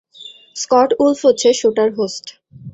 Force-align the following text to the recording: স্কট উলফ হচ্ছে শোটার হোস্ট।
স্কট 0.55 0.89
উলফ 0.99 1.19
হচ্ছে 1.25 1.49
শোটার 1.53 1.89
হোস্ট। 1.97 2.25